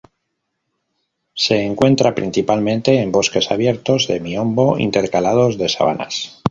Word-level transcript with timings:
Se 1.35 1.61
encuentra, 1.63 2.15
principalmente, 2.15 2.99
en 3.03 3.11
bosques 3.11 3.51
abiertos 3.51 4.07
de 4.07 4.19
Miombo 4.19 4.79
intercalados 4.79 5.59
de 5.59 5.69
sabanas. 5.69 6.39